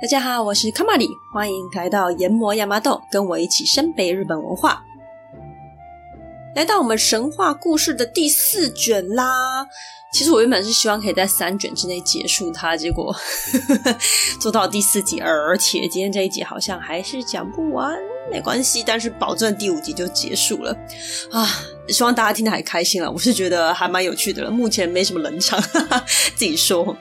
[0.00, 4.82] 大家好，我是卡玛里，欢迎来到研磨亚麻豆，跟我一起深背日本文化。
[6.56, 9.64] 来到我们神话故事的第四卷啦。
[10.12, 13.14] 其实我原本是希望可以在三卷之内结束它，结果
[14.40, 17.96] 做到第四集，而且今天这一集好像还是讲不完，
[18.32, 20.76] 没关系，但是保证第五集就结束了
[21.30, 21.46] 啊！
[21.88, 26.96] 希望大家听得还开心了，我是觉得还蛮有趣的了，目前没什么冷场，哈哈，自己说。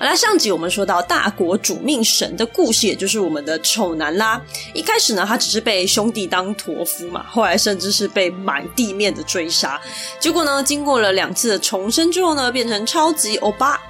[0.00, 4.40] 好啦，上集我们说到大国主命神的故事，也就是我们的丑男啦。
[4.72, 9.80] 一开始呢，他只是被兄弟当驮夫嘛，后来甚至是被满地面的追杀。
[10.20, 13.80] 结果呢，经过了两次的重生之后呢，变成超级欧巴，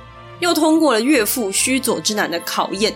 [0.40, 2.94] 又通过了岳父须佐之男的考验。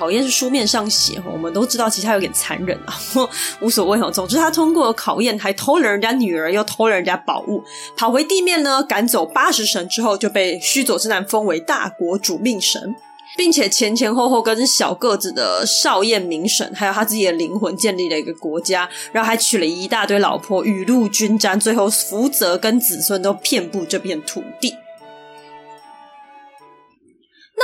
[0.00, 2.98] 考验是书面上写，我们都知道其实他有点残忍啊，
[3.60, 4.10] 无所谓哦。
[4.10, 7.62] 总之他通过考验，还偷了人家女儿，又偷了人家宝物，
[7.98, 12.96] 跑回地面呢，赶走八十神之后，就被须佐之男封为大国主命神，
[13.36, 24.74] 并且前前后后跟小个子的少彦名神，还有他自己的灵魂建立了一个国家，然后还娶了一大堆老婆，雨露均沾，最后福泽跟子孙都遍布这片土地。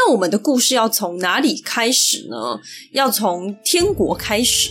[0.08, 2.60] 我们的故事要从哪里开始呢？
[2.92, 4.70] 要从天国开始。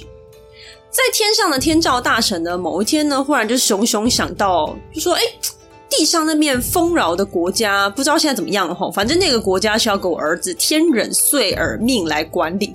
[0.89, 5.21] 在天上的天照大神呢，某一天呢，忽然就熊熊想到，就说：“哎，
[5.89, 8.89] 地上那面丰饶的国家，不知道现在怎么样了哈。
[8.91, 12.73] 反正那个国家是要给我儿子天忍碎耳命来管理。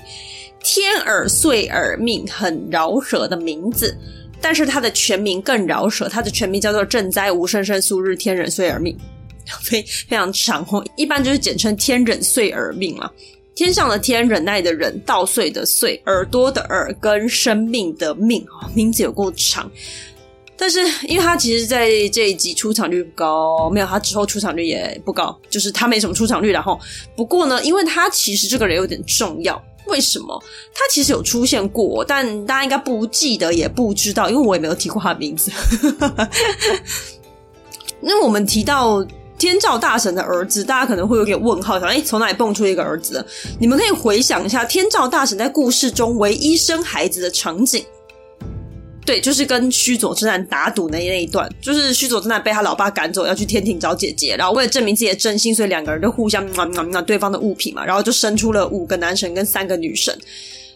[0.63, 3.97] 天耳碎耳命很饶舌的名字，
[4.39, 8.95] 但是他的全名更饶舌，他的全名叫做赈灾无胜圣素日天忍碎耳命。”
[9.63, 13.11] 非非常长哦，一般就是简称天忍碎耳命嘛。
[13.53, 18.43] 天上的天，忍耐的忍，稻穗的穗，耳朵的耳，跟生命的命，
[18.75, 19.71] 名字有够长。
[20.57, 26.51] 但是因为他其实在这一集出场率不高，没有他之后出场率也不高，就是他没什么出场率。
[26.51, 26.81] 然后
[27.15, 30.43] 不过呢，因为他其实这个人有点重要，为什么？
[30.73, 35.51] 他其实有出现过，但大家应该不记得，也不知道，因为我也没有提过他的名字。
[38.01, 39.07] 那我们提到。
[39.41, 43.25] 天照大神的儿子，大家可能会有点问号，想哎，从哪里蹦出一个儿子？
[43.59, 47.83] 你们可以回想一下，天照大神在故事中唯一生孩子的场景，
[49.07, 60.15] 对，就是跟须佐之男打赌的那一段，就是须佐之男被他老爸赶走，要去天庭找姐姐，然后为了证明自己的真心，所以两个人就互相拿拿对方的物品嘛，然后就生出了五个男神跟三个女神。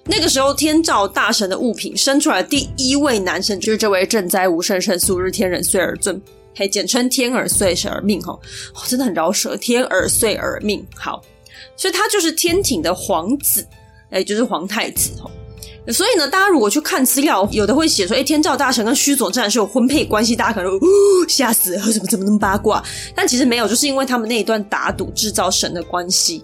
[0.06, 6.18] 那个时候，天照大神的物品生出来的第一位男神，就是这位赈灾无胜圣素日天人穗耳尊。
[6.56, 9.56] 嘿简称天耳穗耳命哈，哦，真的很饶舌。
[9.56, 11.22] 天耳碎耳命好，
[11.76, 13.66] 所以他就是天庭的皇子，
[14.10, 15.10] 哎，就是皇太子。
[15.88, 20.70] 所以呢，大家如果去看资料，有的会写说，哎，天照大神跟须佐之男是有婚配关系，大家可能
[21.28, 22.82] 吓死了，怎么怎么那么八卦？
[23.14, 26.42] 但其实没有，就是因为他们那一段打赌制造神的关系。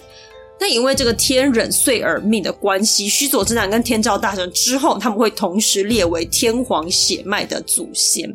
[0.59, 8.31] 那因为这个天忍碎耳命的关系，须佐之男跟天照大神之后，他们会同时列为天皇血脉的祖先。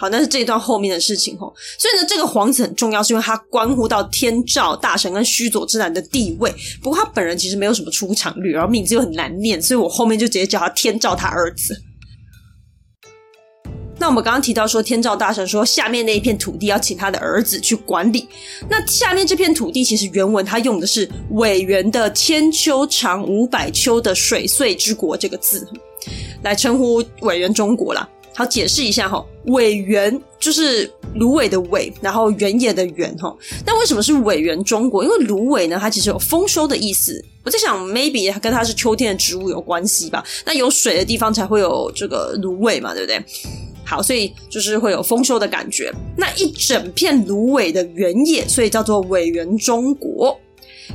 [0.00, 1.54] 好，那是这一段后面的事情吼。
[1.78, 6.50] 所以呢，这个皇子很重要，是因为他关乎到天照大神跟须佐之男的地位。
[6.82, 11.78] 不过他本人其实没有什么出场率，然后名字又很难念，所以我后面就直接叫他天照他儿子。
[13.98, 18.26] 那我们刚刚提到说，天照大神说下面那一片土地要请他的儿子去管理。
[18.70, 25.68] 那下面这片土地其实原文他用的是苇原的千秋长五百秋的水穗之国这个字
[26.42, 28.08] 来称呼苇原中国啦。
[28.40, 33.36] 好，解释一下哈，苇原就是芦苇的苇，然后原野的原哈。
[33.66, 35.04] 那为什么是苇原中国？
[35.04, 37.22] 因为芦苇呢，它其实有丰收的意思。
[37.44, 40.24] 我在想，maybe 跟它是秋天的植物有关系吧。
[40.46, 43.22] 那有水的地方才会有这个芦苇嘛，对不对？
[43.84, 45.92] 好，所以就是会有丰收的感觉。
[46.16, 50.40] 那一整片芦苇的原野，所以叫做苇原中国。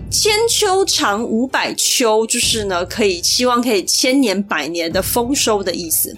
[0.10, 6.18] 千秋长五百秋，就是呢，可以希望可以千年百年的丰收的意思。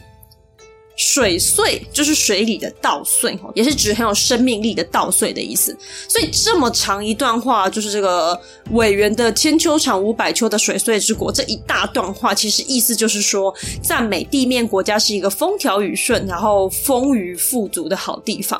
[0.97, 5.77] 水穗就是水里的稻穗，也是指很有生命力的稻穗的意思。
[6.09, 8.37] 所以这么长一段话，就是这个
[8.71, 18.59] 委员的千秋长五百秋的水穗之国，这一大段话，其实意思就是说，赞美地面国家是一个风调雨顺，然后丰腴富足的好地方。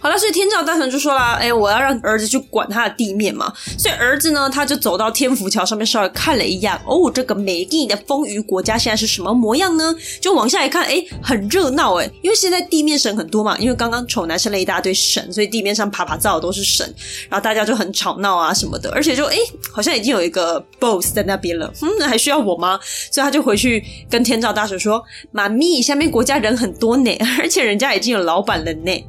[0.00, 6.72] 好了，所以天照大神就说啦：“哎，我要让儿子去管他的地面嘛。”所以儿子呢，他就走到天福桥上面，稍微看了一眼。
[6.86, 9.94] 哦，这个美丽的丰腴国家现在是什么模样呢？
[10.20, 13.58] 就往下一看，哎，很热闹哎，因为现在地面神很多嘛。
[13.58, 16.86] 因为刚刚丑男生了一大堆神，所以地面上爬爬造的都是神，
[17.28, 18.90] 然后大家就很吵闹啊什么的。
[18.92, 19.36] 而且就哎，
[19.72, 21.72] 好像已经有一个 boss 在那边了。
[21.82, 22.78] 嗯，还需要我吗？
[23.10, 25.02] 所以他就回去跟天照大神说
[25.32, 27.10] ：“妈咪，下面国家人很多呢，
[27.40, 29.04] 而且人家已经有老板了呢。”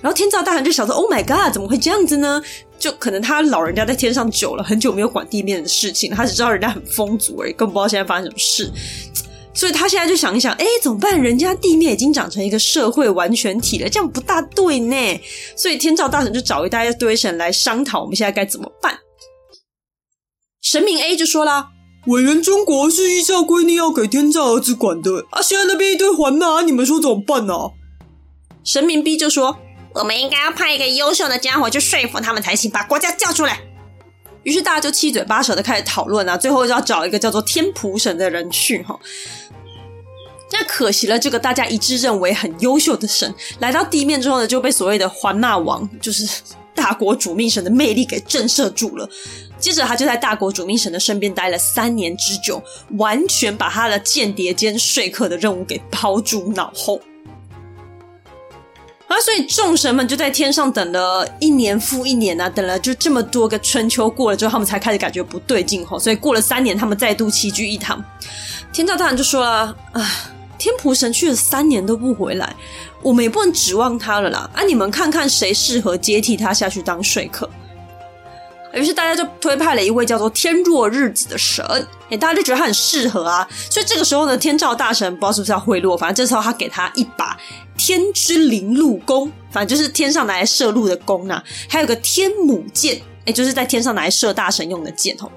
[0.00, 2.42] 然后天照大神就想说：“Oh my god，怎么会这样子呢？”
[2.78, 8.72] 就可能他老人家在天上久了，很久没有管地面的事情，他只知道人家很丰足而已，更不知道现在发生什么事。
[9.52, 11.20] 所以他现在就想一想，哎，怎么办？
[11.20, 15.20] 人家地面已经长成一个社会完全体了，这样不大对呢。
[15.56, 18.96] 所以天照大神就找一大堆神来商讨，我们现在该怎么办？
[20.62, 21.70] 神明 A 就说啦
[22.06, 27.54] ：“委员中国是依照规定要给天照儿子管的啊，现在那边一堆环纳，你们说怎么办呢？”
[28.62, 29.58] 神明 B 就说。
[29.94, 33.60] 我们应该要派一个优秀的家伙去说服他们才行，把国家叫出来。
[34.44, 38.98] 于是大家就七嘴八舌的开始讨论啊，最后就要找一个叫做天普神的人去哈。
[40.50, 46.26] 那可惜了，这个大家一致认为很优秀的神来到地面之后呢，就被所谓的环纳王，就是
[46.74, 49.06] 大国主命神的魅力给震慑住了。
[49.58, 52.62] 接着他就在大国主命神的身边待了三年之久，
[52.96, 56.98] 完全把他的间谍兼说客的任务给抛诸脑后。
[59.08, 65.98] 啊，所以众神们就在天上等了一年复一年啊，等了就这么多个春秋过了之后，他们才开始感觉不对劲吼。
[65.98, 68.04] 所以过了三年，他们再度齐聚一堂。
[68.70, 70.10] 天照大人就说了：“啊，
[70.58, 72.54] 天蒲神去了三年都不回来，
[73.02, 74.50] 我们也不能指望他了啦。
[74.52, 77.48] 啊，你们看看谁适合接替他下去当说客。”
[78.74, 81.64] 于是大家就推派了一位叫做天若日子的神，
[82.10, 83.48] 哎，大家就觉得他很适合啊。
[83.70, 87.36] 所以这个时候呢，天照大神不知道是不是要贿赂，反正这时候他给他一把。
[87.76, 95.30] 天之灵鹿弓，反正就是天上拿来射鹿的弓呐、啊，还有个天母箭，哎，就是在天上拿来射大神用的箭哦。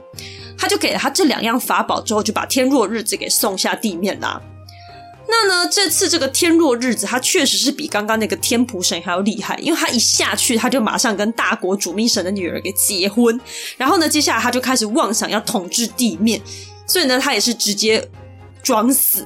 [0.57, 4.41] 他就给了他这两样法宝之后，就把天若日子给送下地面啦。
[5.31, 13.39] 那呢，这次这个天若日子，他确实是比刚刚那个天普神还要厉害，因为他一下去，他就马上跟大国主命神的女儿给结婚，
[13.77, 16.41] 然后呢，接下来他就开始妄想要统治地面，
[16.85, 18.05] 所以呢，他也是直接
[18.61, 19.25] 装死。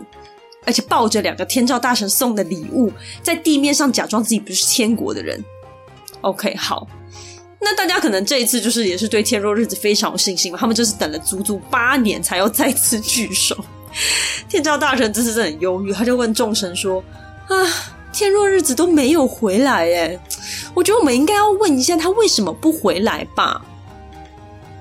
[0.68, 2.92] 而且抱着两个天照大神送的礼物，
[3.22, 5.44] 在地面上假装自己不是天国的人。
[6.22, 6.88] OK，好，
[7.62, 13.56] 那大家可能这一次就是也是对天若日子非常有信心嘛，他们就是等了足足八年才要再次聚首。
[14.50, 17.04] 天照大神这次真的很忧郁，他就问众神说
[17.48, 17.56] ：“啊，
[18.12, 20.20] 天若日子都没有回来，诶，
[20.74, 23.62] 我觉得我们应该要问一下他为什么不回来吧。”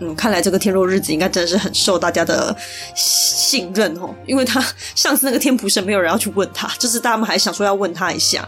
[0.00, 2.54] 嗯，看来这个天若日子应该真的是很受大家的
[2.96, 4.60] 信任哦，因为他
[4.96, 8.46] 上次那个天普神没有人要去问他，这次大家们还想说要问他一下。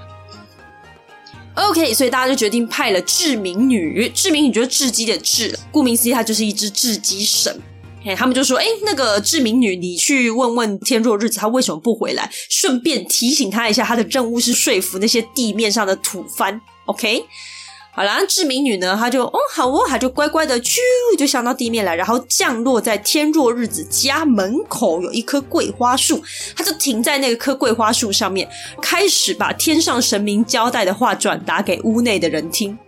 [1.55, 7.57] OK，所以大家就决定派了雉冥女，雉冥女就是雉鸡的雉，顾名思义，她就是一只雉鸡神。
[8.07, 12.31] 嘿，他们就说：“哎，那个志明女，你去问问天若日子，他为什么不回来？
[12.49, 16.61] 顺便提醒他一下，他的任务是说服那些地面上的土番。
[16.85, 17.25] ”OK。
[17.93, 20.77] 好啦，志明女呢，她就哦好哦，她就乖乖的啾
[21.19, 26.23] 就上到地面来，然后降落在天若日子家门口有一棵桂花树，
[26.55, 28.49] 她就停在那棵桂花树上面，
[28.81, 32.79] 开始把天上神明交代的话转达给屋内的人听。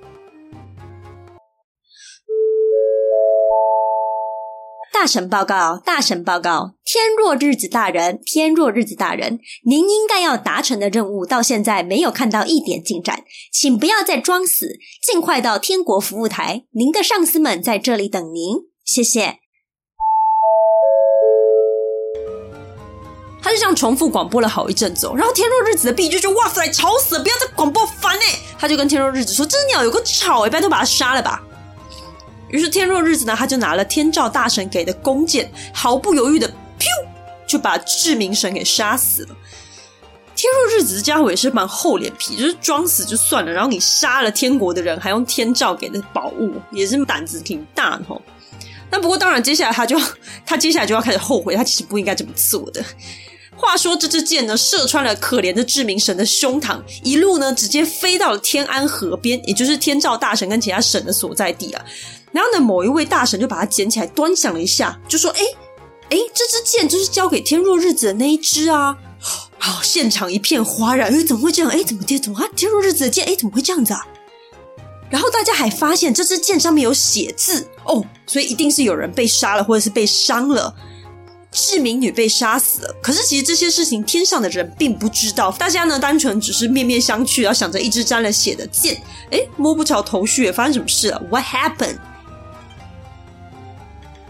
[4.92, 19.38] 大神报告，大神报告，天若日子大人，天若日子大人，您应该要达成的任务到现在没有看到一点进展，请不要再装死，尽快到天国服务台，您的上司们在这里等您，谢谢。
[23.40, 31.42] 他就这样重复广播了好一阵子，然后天若日子的 B 就说：“哇塞，吵死了，不要再广播烦哎！”他就跟天若日子说：“这鸟有个吵哎，拜托把它杀了吧。”
[32.50, 36.86] 于是天若日子呢，他就拿了天照大神给的弓箭，毫不犹豫的，噗，
[37.46, 39.36] 就把雉冥神给杀死了。
[40.34, 48.22] 天若日子这家伙也是蛮厚脸皮，就是装死就算了，然后你杀了天国的人，还用天照给的宝物，也是胆子挺大的吼。
[48.90, 50.00] 那不过当然，接下来他就
[50.46, 52.82] 他接下来就要开始后悔，他其实不应该这么做的。
[53.58, 61.84] 话说这支箭呢，射穿了可怜的志明神的胸膛，一路呢直接飞到了天安河边，也就是天照大神跟其他神的所在地啊。
[62.30, 65.40] 然后呢，某一位大神就把它捡起来，端详了一下，就说：“哎，
[66.10, 68.96] 哎，这支箭就是交给天若日子的那一支啊！”
[69.58, 71.70] 好，现场一片哗然，哎，怎么会这样？
[71.70, 72.46] 哎，怎么天怎么啊？
[72.54, 74.06] 天若日子的箭，哎，怎么会这样子啊？
[75.10, 80.72] 然后大家还发现这支箭上面有写字哦，所以一定是有人被杀了，或者是被伤了。
[81.50, 89.00] 雉冥女被杀死了，可是其实这些事情天上的人并不知道，大家呢单纯只是面面相觑，然后想着一支沾了血的箭，
[89.30, 91.96] 哎，摸不着头绪，发生什么事了？What happened？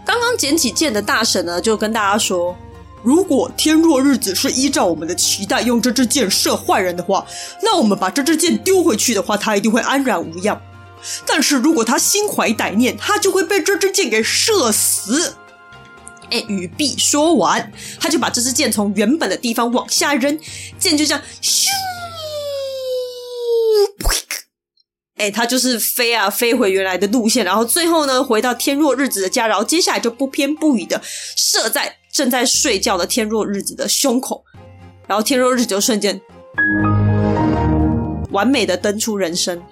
[0.06, 2.56] 刚刚捡起剑的大神呢，就跟大家说
[3.02, 7.26] ：“如果天若日子是依照我们的期待用这支箭射坏人的话，
[7.62, 10.58] 那我们把这支箭丢回去的话，他一定会安然无恙。
[11.26, 15.34] 但是如果他心怀歹念，他就会被这支箭给射死。”
[16.30, 20.38] 哎，语毕说完，他就把这支箭从原本的地方往下扔，
[20.78, 21.68] 箭就这样咻，
[25.16, 34.44] 哎，他就是飞啊飞回原来的路线，然后最后呢回到天若日子的家，然后接下来就不偏不倚的射在正在睡觉的天若日子的胸口，
[35.06, 36.20] 然后天若日子就瞬间
[38.30, 39.62] 完美的登出人生。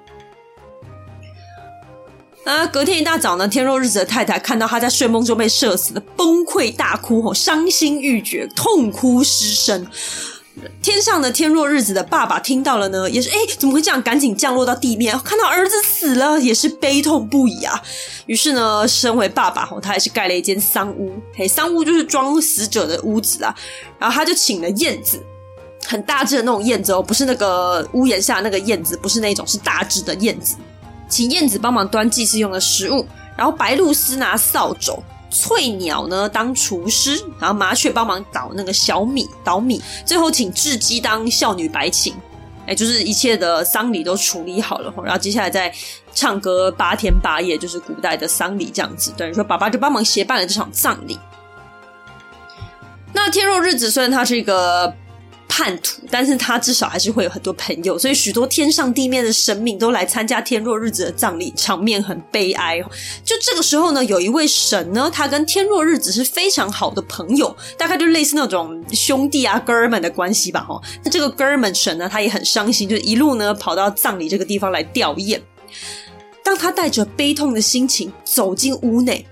[2.47, 9.85] 啊，隔天一大早呢，天若日子的太太看到他在睡梦中被射死的，崩溃大哭，吼，伤心欲绝，痛哭失声。
[10.81, 14.01] 天上的天若日子的爸爸听到了呢，也是哎，怎么会这样？
[14.01, 17.83] 赶紧降落到地面，看到儿子死了，也是悲痛不已啊。
[18.27, 23.53] 于是呢，身为爸爸吼，他还是盖了一间丧屋，嘿，丧屋就是装死者的屋子啊。
[23.99, 25.21] 然后他就请了燕子，
[25.85, 30.55] 很大只的那种燕子哦，不是那个屋檐下那个燕子，不是那种，是大只的燕子，
[31.09, 35.03] 请燕子帮忙端祭祀用的食物，然后白露丝拿扫帚。
[35.29, 42.15] 翠鸟呢当厨师，然后麻雀帮忙捣那个小米捣米，最后请雉鸡当孝女白琴，
[42.67, 45.71] 哎，就是一切的丧礼都处理好了，然后接下来再
[46.15, 49.13] 唱歌八天八夜，就是古代的丧礼这样子。
[49.17, 51.19] 等于说爸爸就帮忙协办了这场葬礼。
[53.13, 54.95] 那天若日子虽然他是一个。
[55.49, 62.81] 叛徒，但是他至少还是会有很多朋友，所以许多天上地面的神明都来参加天若日子的葬礼，场面很悲哀。
[63.25, 70.61] 就这个时候呢，有一位神呢，他跟天若日子是非常好的朋友，大概就类似那种兄弟啊、哥们的关系吧。
[70.61, 75.41] 哈，那这个哥们神呢，他也很伤心，就一路呢跑到葬礼这个地方来吊唁。
[76.45, 79.27] 当他带着悲痛的心情走进屋内。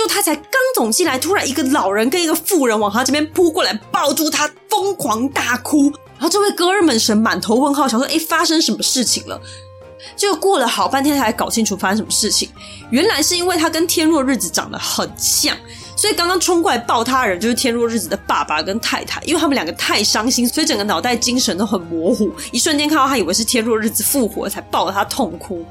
[0.00, 5.92] 就他才刚走进来，突然一个老人跟一个妇人往他这边扑过来，抱住他，疯狂大哭。
[6.16, 9.38] 然后这位哥尔门神满头问号，想说：“诶，发生什么事情了？”
[10.16, 12.48] 就过了好半天才搞清楚发生什么事情。
[12.88, 15.54] 原来是因为他跟天若日子长得很像，
[15.94, 19.20] 所以刚刚冲过来抱他的人就是天若日子的爸爸跟太太。
[19.24, 25.62] 因为他们两个太伤心，所以整个脑袋精神都很模糊，一瞬间看到他以为是天若日子复活，才抱着他痛哭。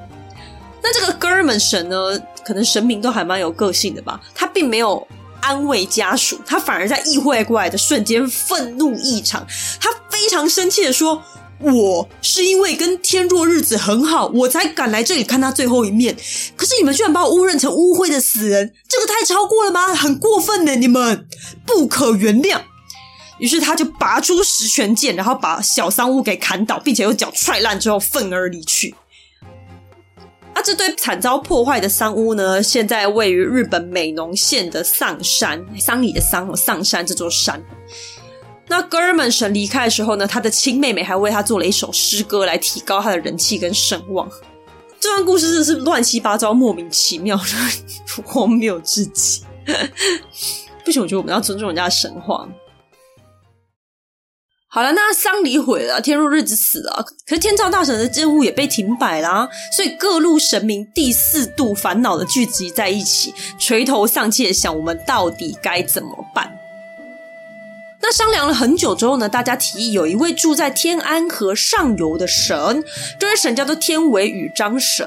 [0.81, 2.19] 那这个哥尔门神呢？
[2.43, 4.19] 可能神明都还蛮有个性的吧。
[4.33, 5.05] 他并没有
[5.41, 9.45] 安慰家属，他反而在意会过来的瞬间愤怒异常。
[9.79, 11.21] 他非常生气的说
[11.61, 16.15] ：“我是因为跟天若日子很好，我才赶来这里看他最后一面。
[16.55, 19.93] 可是你们居然把我误认成污秽的死人，这个太超过了吗？
[19.93, 20.75] 很过分呢！
[20.75, 21.27] 你们
[21.67, 22.61] 不可原谅。”
[23.37, 28.95] 于是他就拔出十拳剑，然后把小桑屋给砍倒，并且用脚踹烂之后愤而离去。
[30.59, 37.63] 那这对惨遭破坏的桑屋呢，现在位于日本美浓县的上山，桑里的丧，丧山这座山。
[38.67, 44.29] 那哥尔门神离开的时候呢，他的亲妹妹还为他做了一首诗歌来提高他的人气跟声望。
[44.99, 47.43] 这段故事真的是乱七八糟、莫名其妙的
[48.25, 49.41] 荒谬至极。
[50.83, 52.45] 不行，我觉得我们要尊重人家的神话。
[54.71, 66.58] 好了，那丧礼毁了，天若日子死了，可是天照大神的任务也被停摆啦，所以各路神明第四度烦恼的聚集在一起，垂头丧气的想：我们到底该怎么办？
[68.01, 72.83] 那商量了很久之后呢，大家提议有一位住在天安河上游的神，
[73.19, 75.05] 这位神叫做天尾羽张神。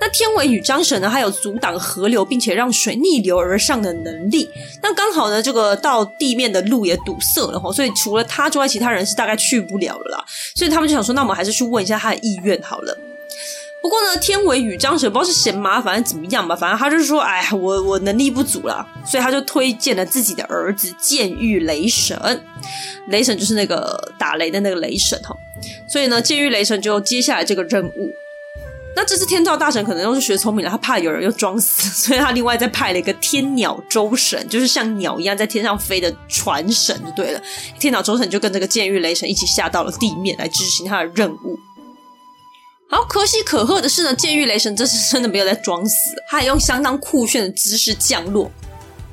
[0.00, 4.48] 那天尾羽张神呢，还有阻挡河流并且让水逆流而上的能力。
[4.82, 10.24] 那刚好呢，这个到地面的路也堵塞了哈，所以除了他之外，其他人是大概去不了了啦。
[10.54, 12.96] 所以他们就想说，那我们还是去问一下他的意愿好了。
[13.88, 22.14] 不过呢，天尾羽张神不知道是嫌麻烦还是怎么样吧，反正他就是说，哎，我我能力不足了，所以他就推荐了自己的儿子剑玉雷神。
[23.06, 25.34] 雷神就是那个打雷的那个雷神哈，
[25.88, 28.12] 所以呢，剑玉雷神就接下来这个任务。
[28.94, 37.40] 那这次天照大神可能又是学聪明了，他怕有人又装死，所以他另外再派了一个天鸟周神，就是像鸟一样在天上飞的船神就对了。
[37.78, 41.58] 天鸟周神就跟这个剑玉雷神一起下到了地面来执行他的任务。
[42.90, 48.50] 好，可喜可贺的是呢，剑玉雷神这次真的没有在装死，他还用相当酷炫的姿势降落。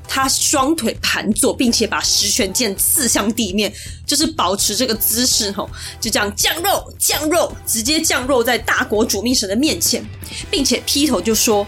[0.08, 3.74] 他双腿盘坐，并且把十拳剑刺向地面，
[4.08, 10.02] 就是保持这个姿势吼，就这样降肉降肉，直接降肉在大国主命神的面前，
[10.50, 11.68] 并且劈头就说：“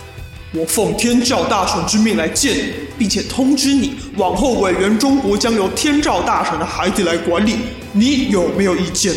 [0.55, 7.57] 我奉天照大神之命来见你，并且通知你，往后委员中国将由天照大神的孩子来管理，
[7.91, 9.13] 你有没有意见？”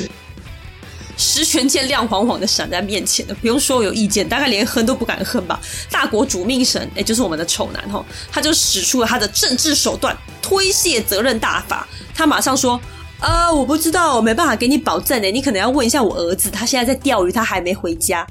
[1.20, 5.60] 十全剑亮晃晃的闪在面前的，不用说我有意见，大概连哼都不敢哼吧。
[5.90, 11.86] 大国主命神，哎，就是我们的丑男吼，他就使出了他的政治手段，推卸责任大法。
[12.14, 12.80] 他马上说
[13.20, 18.26] ：“啊，我不知道，我没办法给你保证呢，你可能要问一下我儿子，他现在在钓鱼，他还没回家。”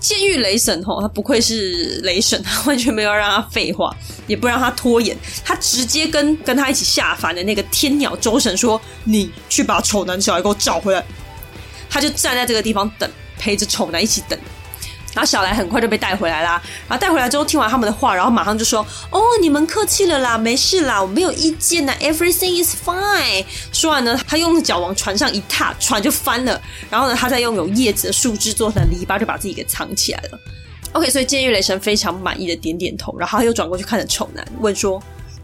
[0.00, 3.94] 监狱雷神吼，他不愧是雷神，他完全没有让他废话，
[4.26, 11.04] 也不让他拖延，他直接跟跟他一起下凡的那个天鸟周神说：“你去把丑男小孩给我找回来。”
[11.88, 14.38] 他就站在这个地方等，陪着丑男一起等。
[15.14, 16.62] 然后小来很快就被带回来啦。
[16.86, 26.60] 然后带回来之后，听完他们的话，然后马上就说：“哦，你们客气了啦，没事啦，我没有意见呐，everything is fine。”说完呢，他用脚往船上一踏，船就翻了。
[26.88, 30.38] 然后呢，他再用有叶子的树枝做成篱笆，就把自己给藏起来了。
[30.92, 35.02] OK，所以剑狱雷神非常满意的点点头，然后他又转过去看着丑男，问说：“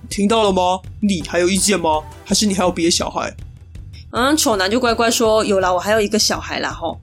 [0.09, 0.79] 听到了吗？
[1.01, 2.01] 你还有意见吗？
[2.25, 3.35] 还是你还有别的小孩？”
[4.17, 6.97] 嗯，丑男就乖乖说：“有啦，我还有一个小孩啦。”吼，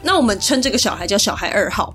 [0.00, 1.92] 那我们称这个小孩叫小孩二号。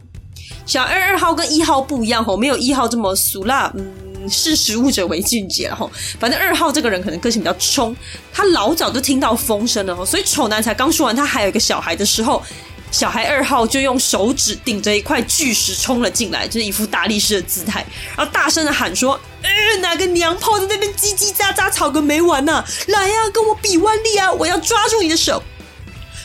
[0.66, 5.90] 小二二号跟一号不一样吼，没有一号这么俗辣，嗯，识时务者为俊杰吼。
[6.20, 7.96] 反正二号这个人可能个性比较冲，
[8.34, 12.44] 他老早就听到风声了吼，所以丑男才刚说完他还有一个小孩的时候，
[12.90, 24.32] 小孩二号就用手指顶着一块巨石冲了进来，就是一副大力士的姿态，然后大声的喊说：“呃，哪个娘炮在那边叽叽喳喳吵个没完呐、来呀、啊，跟我比腕力啊！
[24.32, 25.44] 我要抓住你的手。”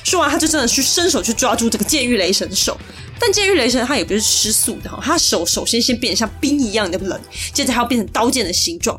[0.04, 2.78] 说完，他就真的去伸手去抓住这个剑狱雷神的手。
[3.18, 7.20] 但剑狱雷神他也不是吃素的哈，他手首先先变得像冰一样的冷，
[7.52, 8.98] 接着他要变成刀剑的形状。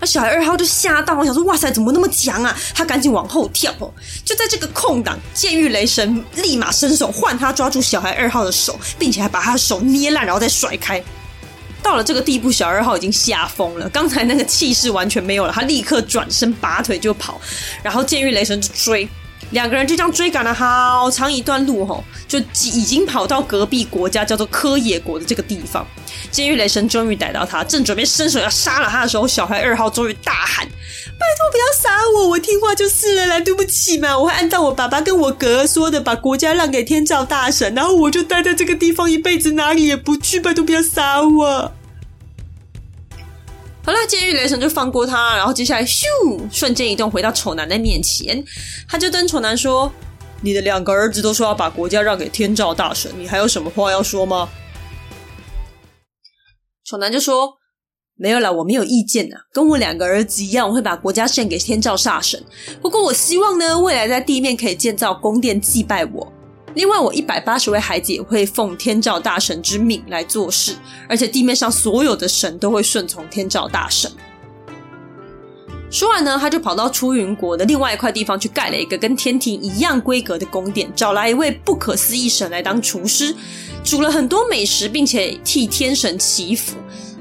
[0.00, 2.56] 那小孩二号就吓到，我想说哇塞，怎么那么强啊？
[2.74, 3.92] 他赶紧往后跳哦。
[4.24, 11.02] 就在这个空档，剑狱雷神立马伸手换他抓住小孩二号的手，并且还把他的手捏烂，然后再甩开。
[11.82, 17.40] 到了这个地步，小二号已经吓疯了，刚才那个气势完全没有了，他立刻转身拔腿就跑，
[17.82, 19.08] 然后剑狱雷神就追。
[19.50, 25.86] 两个人就这样追赶了好长一段路，吼，就已经跑到隔壁国家叫做柯野国的这个地方。
[26.30, 41.72] 监狱雷神终于逮到他，正准备伸手要杀了他的时候，小孩二号终于大喊：“拜托不要杀我，我听话就是了啦，对不起嘛，我会按照我爸爸跟我哥哥说的，把国家让给天照大神，然后我就待在这个地方一辈子，哪里也不去，拜托不要杀我。”
[43.88, 46.04] 好了，监狱雷神就放过他，然后接下来咻，
[46.52, 48.44] 瞬间移动回到丑男的面前，
[48.86, 49.90] 他就跟丑男说
[50.44, 54.50] ：“你的两个儿子都说要把国家让给天照大神，你还有什么话要说吗？”
[56.84, 57.54] 丑男就说
[58.14, 62.44] ：“没有啦，我没有意见呐，跟我两个儿子一样，我会把国家献给天照大神。
[62.82, 66.30] 不过我希望呢，未来在地面可以建造宫殿祭拜我。”
[66.78, 70.76] 另外，我一百八十位孩子也会奉天照大神之命来做事，
[71.08, 74.08] 而且地面上所有的神都会顺从天照大神。
[75.90, 83.34] 说完呢，他就跑到出云国的另外一块地方去盖了一个跟天庭一样规格的宫殿，找来一位不可思议神来当厨师，
[83.82, 86.76] 煮了很多美食，并且替天神祈福。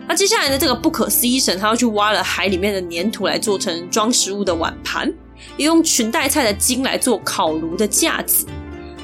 [0.08, 5.12] 那接下来呢，这个不可思议神他要去挖了海里面的粘土来做成装食物的碗盘，
[5.58, 8.46] 也用裙带菜的筋来做烤炉的架子。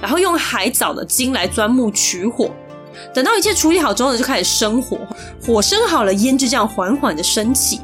[0.04, 2.52] 然后用海藻的茎来钻木取火，
[3.14, 4.98] 等到一切处理好之后呢，就开始生火。
[5.42, 7.80] 火生好了，烟就这样缓缓的升起。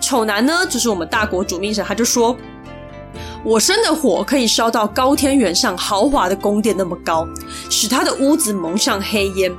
[0.00, 2.36] 丑男呢，就是我们大国主命神，他就说
[3.42, 7.26] ：“我生的火可以烧到高天原上豪华的宫殿那么高，
[7.68, 9.52] 使他的屋子蒙上黑烟。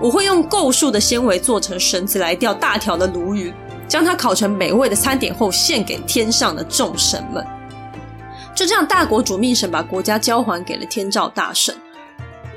[0.00, 3.54] 我会用构树的纤维做成绳子来钓大条的鲈鱼，
[3.86, 7.46] 将它烤成美味的餐点后献给天上的众神们。”
[8.54, 11.74] 就这样，大国主命神把国家交还给了天照大神，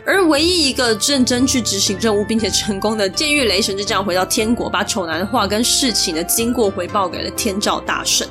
[0.06, 8.28] 而唯一一个认真去执行任务并且成功的监狱雷神就这样回到天国，把丑男的话跟事情的经过回报给了天照大神。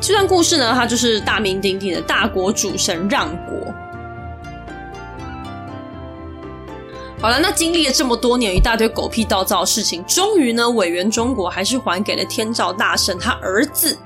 [0.00, 3.74] 这段故事呢，它就是大名鼎鼎的大国主神让国。
[7.20, 13.98] 好了，那经历了这么多年一大堆狗屁倒灶的事情，终于呢，委员中国还是还给了天照大神他儿子。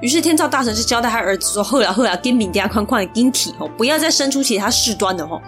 [0.00, 5.40] 于是天照大神就交代他儿子说：“后来后来，跟敏家宽宽的晶体哦，不要再生出其他事端了哦。”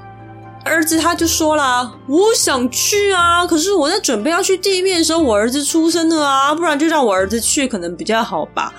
[0.65, 8.73] 儿子他就说了：“我想去啊，可是我在准备要去地面的时候，我儿子出生了啊，不然就让我儿子去，可能比较好吧。”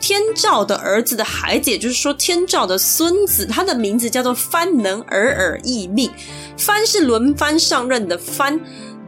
[0.00, 6.10] 天照的儿子的孩子，也就是说天照的孙子，他的名字叫做藩能尔尔义命。
[6.56, 8.58] 藩是轮番上任的藩，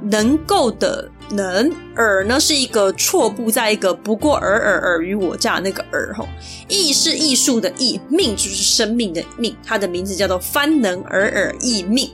[0.03, 1.09] 能够的。
[1.31, 6.27] 能尔呢是一个错步，在一个不过尔尔尔虞我诈那个尔吼，
[6.69, 12.11] 艺是艺术的艺，命就是生命的命，他的名字叫做翻能尔尔义命。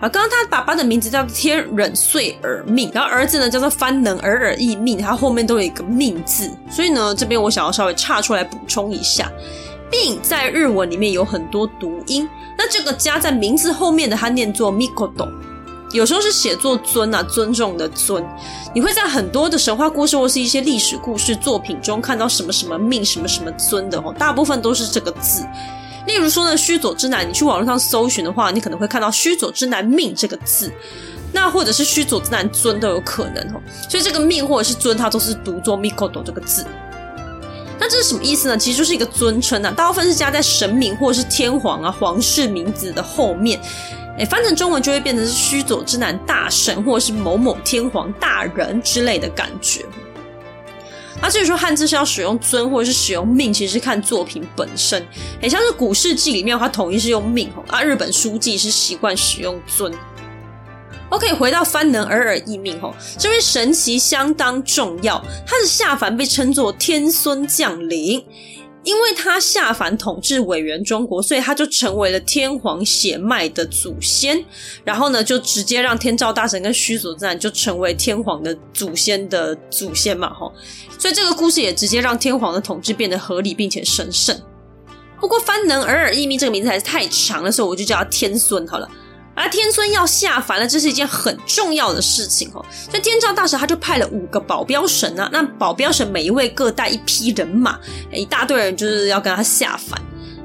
[0.00, 9.32] 好，刚刚他爸爸的名字叫天忍岁尔命，然后儿子呢叫做翻能尔尔义命，他后面都有一个命字，所以呢这边我想要稍微岔出来补充一下，
[9.90, 15.30] 命在日文里面有很多读音，那这个加在名字后面的，它念作 mikodo。
[15.96, 18.22] 有时候是写作尊啊，尊重的尊。
[18.74, 25.42] 你会在很多的神话故事或是一些历史故事作品中看到什么什么命，什么什么尊的哦，大部分都是这个字。
[26.06, 30.70] 例如说呢，须佐之男，你去网络上搜寻的话，你可能会看到须佐之男命这个字，
[31.32, 33.60] 那或者是须佐之男尊都有可能哦。
[33.88, 36.64] 所以这个命或者是尊，它都是读作 mikoto 这个字。
[37.80, 38.58] 那那这是什么意思呢？
[38.58, 43.60] 其实就是一个尊称啊，大部分是加在神明或者是天皇啊、皇室名字的后面。
[44.18, 49.84] 哎，翻成中文就会变成是须佐之男大神，或者是某某天皇大人之类的感觉。
[51.20, 55.02] 那至于说汉字是要使用尊或者是使用命，其实是看作品本身。
[55.40, 59.92] 哎，像是古事记里面，它统一是用命，啊，日本书记是习惯使用尊。
[61.08, 68.22] OK，回到番能尔尔异命吼，这位神奇相当重要，他的下凡被称作天孙降临。
[68.86, 74.42] 因为他下凡统治苇原中国，所以他就成为了天皇血脉的祖先。
[74.84, 80.52] 然后呢，就直接让天照大神跟须佐之男就成为天皇的祖先的祖先嘛，吼。
[80.96, 84.40] 所以这个故事也直接让天皇的统治变得合理并且神圣。
[85.20, 88.88] 不过翻能尔尔异命这个名字还是太长了，所以我就叫他天孙好了。
[89.36, 92.64] 而天孙要下凡了，这是一件很重要的事情哦。
[92.90, 97.78] 所以天照大神他就派了五个保镖神啊，那保镖神每一位各带一批人马，
[98.10, 100.00] 一大堆人就是要跟他下凡。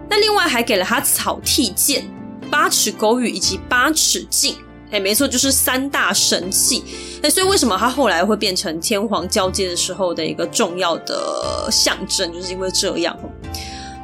[0.09, 2.05] 那另外还给了他草剃剑、
[2.51, 4.57] 八尺狗羽以及八尺镜，
[4.91, 6.83] 哎，没错，就是三大神器。
[7.23, 13.17] 那所以为什么他后来会变成天皇交接的时候的一个重要的象征，就是因为这样。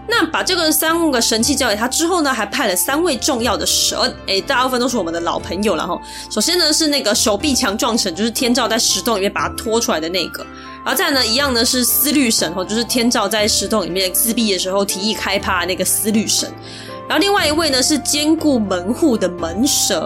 [0.09, 5.99] 那把这个三个神器交给他之后呢，还派了三位重要的神，诶，大部分都是我们的老朋友了哈。
[6.29, 10.45] 首先呢是那个手臂强壮神，就是天照在石洞里面把他拖出来的那个。
[10.85, 16.49] 然后再呢一样呢是思虑神哈，就是天照在石洞里面自闭的时候提议开趴那个思虑神。
[17.09, 19.97] 然后另外一位呢是坚固门户的门神。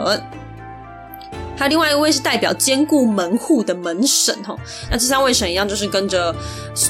[1.62, 4.58] 他另外一位是代表坚固门户的门神哈，
[4.90, 6.36] 那这三位神一样，就是跟着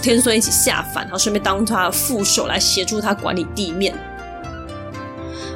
[0.01, 3.93] 天孙一起下凡，然后顺便当他副手来协助他管理地面。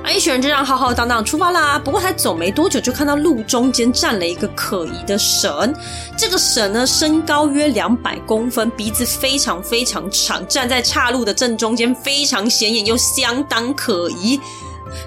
[0.04, 1.80] 啊，一群人就这样浩浩荡荡出发啦。
[1.80, 5.74] 不过才走没多久，就看到路中间站了一个可疑的神。
[6.18, 14.38] 这个神呢，身高约两百公分，鼻子非常非常长，站在岔路的正中间，非常显眼又相当可疑。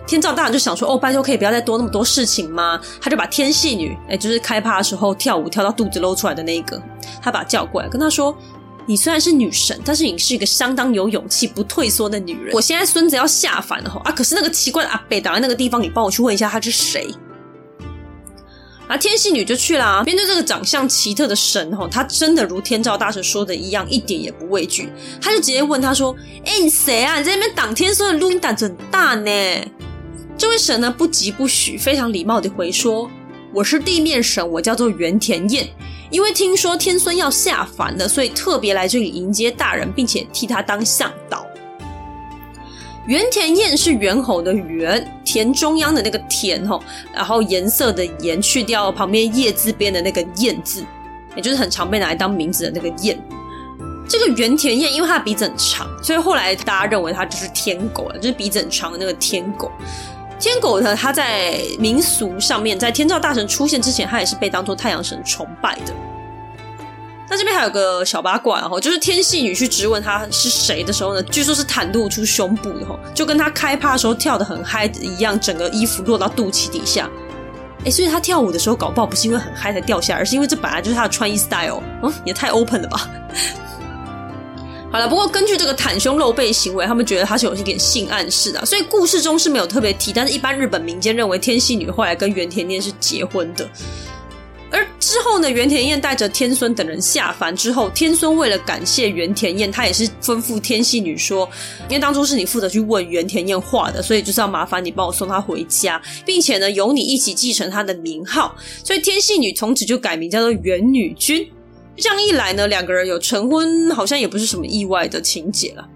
[0.07, 6.81] 天照大人就想说：“哦，拜托，可以不要再多那么多事情吗？”他就把天系女，哎，就是开趴的时候跳舞跳到肚子露出来的那一个，
[7.23, 8.37] 他把他叫过来，跟他说
[8.87, 12.55] ：“你虽然是女神，但是你是一个相当有勇气、不退缩的女人。
[12.55, 14.13] 我现在孙子要下凡了哈啊！
[14.13, 17.07] 可是那个奇怪的阿北挡在那个地方，你帮我去问一下他是谁。”
[18.89, 20.03] 啊，天戏女就去啦。
[20.07, 24.91] 面对这个长相奇特的神哈，他真的如天照大神说的一样，一点也不畏惧。
[25.21, 27.19] 他就直接问他说：“哎，你谁啊？
[27.19, 29.31] 你在那边挡天孙的录音胆子很大呢？”
[30.39, 33.11] 这位神呢，不疾不徐，非常礼貌地回说
[33.53, 35.69] ：“我是地面神，我叫做猿田彦。
[36.11, 41.47] 因为听说天孙要下凡了，所以特别来这里迎接大人，并且替他当向导。”
[43.09, 46.79] 原田彦是猿猴的猿，田中央的那个田吼，
[47.11, 50.85] 然后颜色的颜，去掉旁边叶字边的那个彦字，
[51.35, 53.19] 也就是很常被拿来当名字的那个彦。
[54.07, 59.73] 这个原田彦，因为他的鼻子很长，所以后来大家认为他就是天狗了，就是鼻子很长的那个天狗。
[60.39, 65.95] 天狗呢，他在民俗上面，在天照大神出现之前，他也是被当做太阳神崇拜的。
[67.31, 77.09] 那这边还有个小八卦哦，就是天戏女去质问他是谁的时候呢，据说是袒露出胸部的吼，就跟他开趴的时候跳的很嗨一样，整个衣服落到肚脐底下。
[77.85, 81.83] 哎，所以他跳舞的时候搞不好不是因为很嗨才掉下，而是因为这本来就是他的穿衣 style。
[82.03, 83.09] 嗯，也太 open 了吧。
[84.91, 93.69] 好了，不过根据这个袒胸露背行为，他们觉得他是有一点性暗示的，所以故事中是没有特别提，但是一般日本民间认为天戏女后来跟原田念是结婚的。
[94.71, 101.49] 而之后呢，袁田彦带着天孙等人下凡之后，天孙为了感谢袁田彦，他也是吩咐天戏女说
[101.89, 108.55] ：“因为当初是你负责去问袁田彦话的，所以就是要麻烦你帮我送他回家，并且呢，由你一起继承他的名号。
[108.85, 111.49] 所以天戏女从此就改名叫做猿女君。
[111.97, 115.89] 这样一来呢，两个人有成婚，好像也不是什么意外的情节了。”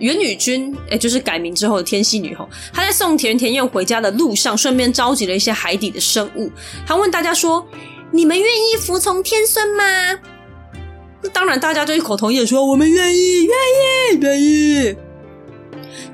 [0.00, 6.50] 元女君，哎，就是改名之后的天戏女吼，她在送田田彦回家的路上，顺便召集了一些海底的生物。
[6.86, 7.64] 她问大家说
[8.10, 9.84] ：“你们愿意服从天孙吗？”
[11.22, 13.54] 那当然，大家就一口同意说：“我们愿意，愿
[14.14, 14.96] 意，愿意。”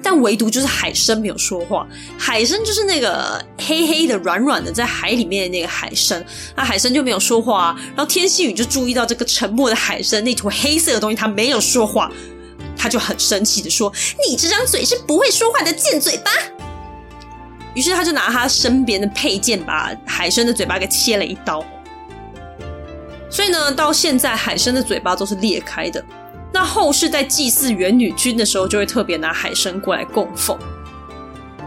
[0.03, 1.87] 但唯独就是海参没有说话。
[2.18, 6.25] 海参就是那个黑黑的、软软的，在海里面的那个海参。
[6.57, 7.77] 那海参就没有说话。
[7.88, 12.11] 然后天戏女就注意到这个沉默的海参，那坨黑色的东西，它没有说话。
[12.87, 13.92] 他就很生气的说
[14.29, 16.31] ：“你这张嘴是不会说话的贱嘴巴。”
[17.75, 21.64] 于是他就拿他身边的佩剑把海参的嘴巴给切了一刀。
[23.29, 26.03] 所以呢，到现在海参的嘴巴都是裂开的。
[26.53, 30.57] 那后世在祭祀元女君的时候，就会特别拿海参过来供奉。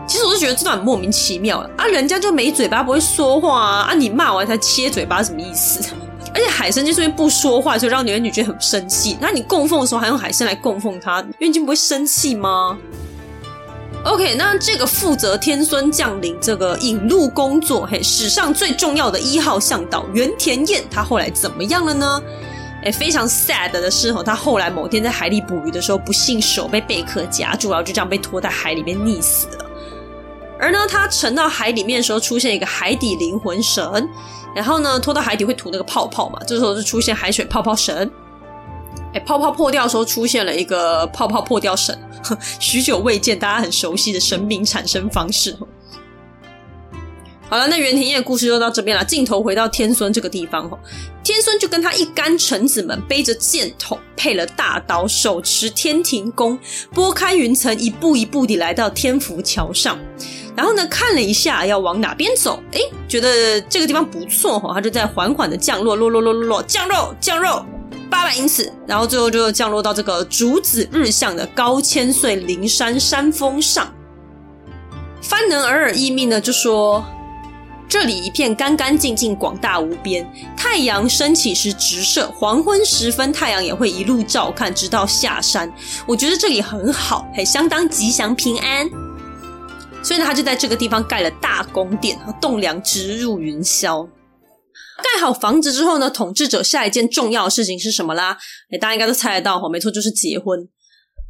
[0.08, 1.86] 其实我就觉得这段很莫名其妙啊！
[1.86, 3.82] 人家就没嘴巴不会说话啊！
[3.91, 5.93] 啊，你骂完才切嘴巴什么意思？
[6.33, 9.17] 而且海参就是因为不说话，所以让元女觉得很生气。
[9.19, 12.77] 那你供奉的时候还用海参来供奉他，元君不会生气吗
[14.05, 22.21] ？OK，那这个负责天孙降临这个引路工作，嘿，史上最重要的一号向导原田彦，他后来怎么样了呢？
[22.85, 29.65] 哎，非常 sad 的是，哈，他后来某天在海里捕鱼的时候，不幸手被贝壳夹住，然后就这样被拖在海里面溺死了。
[30.57, 34.09] 而呢，他沉到海里面的时候，出现一个海底灵魂神，
[34.55, 38.09] 然后呢，拖到海底会吐那个泡泡嘛，这时候就出现海水泡泡神。
[39.13, 41.97] 哎，泡泡破掉的时候，出现了一个泡泡破掉神，
[42.59, 45.55] 许久未见，大家很熟悉的神明产生方式。
[47.49, 49.03] 好了，那袁田彦的故事就到这边了。
[49.03, 50.69] 镜头回到天孙这个地方，
[51.23, 56.59] 天孙就跟他一干臣子们背着剑筒，配了大刀，手持天庭弓，
[56.93, 59.97] 拨开云层，一步一步地来到天福桥上。
[60.55, 67.65] 然后呢，看了一下要往哪边走，诶，觉得这个地方不错哈，他就在缓缓的降落，落落落落落，降落降落
[68.09, 73.93] 八百英尺，然后最后就降落到这个竹子日向的高千岁灵山山峰上。
[75.21, 77.03] 幡能尔尔异命呢，就说。
[77.91, 80.23] 这里一片干干净净，广大无边。
[80.55, 85.73] 太阳升起时直射，黄昏时分太阳也会一路照看，直到下山。
[86.05, 88.88] 我觉得这里很好，还相当吉祥平安。
[90.01, 94.07] 所以呢，他就在这个地方盖了大宫殿和，栋梁直入云霄。
[94.97, 98.38] 盖好房子之后呢，统治者下一件重要的事情是什么啦？
[98.71, 100.67] 诶，大家应该都猜得到哈，没错，就是结婚。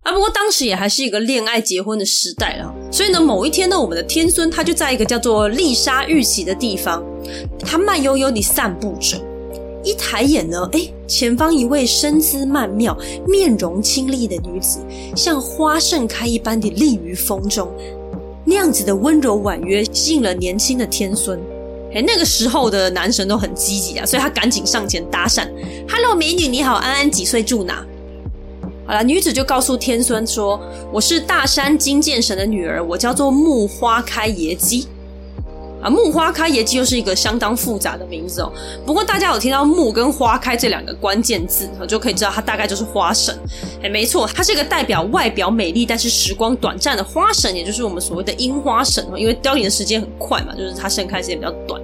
[0.02, 7.04] 啊，不过当时也还是一个恋爱结婚的时代了，所以呢，某一天呢，我们的天孙他就在一个叫做丽莎玉玺的地方，
[7.60, 9.22] 他慢悠悠地散步着，
[9.84, 14.80] 一抬眼呢，哎，前方一位身姿曼妙、面容清丽的女子，
[15.16, 17.70] 像花盛开一般的立于风中，
[18.46, 21.40] 那样子的温柔婉约，吸引了年轻的天孙。
[21.94, 25.48] 哎，那个时候的男神都很积极啊，所以他赶紧上前搭讪
[25.90, 27.84] ：“Hello，美女，你好，安安几岁，住哪？”
[28.86, 30.60] 好了，女子就告诉天孙说
[30.94, 34.88] ：“我是大山金剑神的女儿，我叫做木花开耶姬。”
[35.82, 38.52] 啊，木花开耶姬又是一个相当复杂的名字哦。
[38.86, 43.38] 不过大家有听到“木”跟“花开”这两个关键字，就可以知道它大概就是花神。
[43.82, 49.06] 哎，没错，它是一个代表外表美丽但是时光短暂的花神，也就是我们所谓的樱花神。
[49.16, 51.82] 因为凋零的时间很快嘛，就是它盛开时间比较短。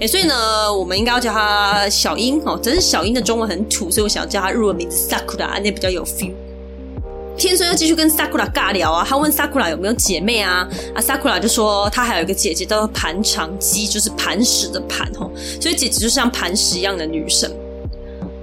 [0.00, 2.58] 哎，所以呢，我们应该要叫它小樱哦。
[2.60, 6.32] 只是小樱的中文很土，所以我想要叫它日文名字 Sakura，那比较有 feel。
[7.38, 10.68] 天孙又继续跟 Sakura 尬聊啊，他问 Sakura 有没有姐妹啊？
[10.92, 17.48] 啊，Sakura 就说他还有一个姐姐叫做盘长姬，就是磐石的磐吼，所以姐姐就像磐石一样的女神。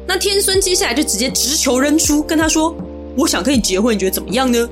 [0.08, 2.74] 那天孙接下来就直接直球扔出，跟他说
[3.18, 4.70] ：“我想跟你结婚，你觉得怎么样呢？”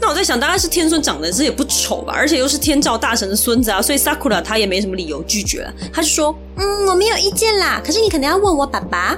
[0.00, 5.72] 那我在想，当然是天孙长得这也不丑吧，而且又是天照大神的孙子啊，所以 Sakura 他也没什么理由拒绝了。
[5.92, 9.16] 他就说：“嗯，我没有意见啦，可是你可能要问我爸爸。